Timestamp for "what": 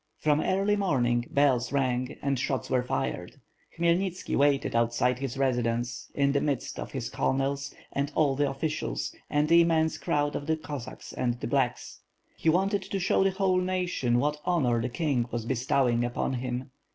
14.17-14.41